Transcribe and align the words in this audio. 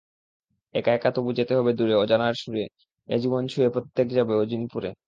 একা 0.75 0.91
একা 0.93 1.09
তবু 1.15 1.29
যেতে 1.39 1.53
হবে 1.55 1.71
দূরে 1.73 1.95
অজানার 1.95 2.35
সুরে—এ 2.35 3.15
জীবন 3.19 3.43
ছুঁয়ে 3.47 3.69
প্রত্যেকে 3.69 4.13
যাবে 4.15 4.33
অচিনপুরে। 4.35 4.91